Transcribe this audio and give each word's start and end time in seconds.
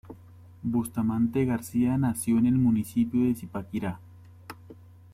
Bustamante 0.63 1.45
García 1.45 1.95
nació 1.95 2.39
en 2.39 2.47
el 2.47 2.55
municipio 2.55 3.23
de 3.23 3.35
Zipaquirá. 3.35 3.99